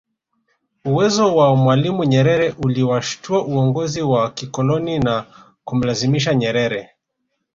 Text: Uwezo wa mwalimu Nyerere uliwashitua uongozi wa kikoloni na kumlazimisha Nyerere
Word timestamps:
Uwezo 0.85 1.35
wa 1.35 1.55
mwalimu 1.55 2.03
Nyerere 2.03 2.55
uliwashitua 2.63 3.45
uongozi 3.45 4.01
wa 4.01 4.31
kikoloni 4.31 4.99
na 4.99 5.25
kumlazimisha 5.63 6.33
Nyerere 6.35 6.89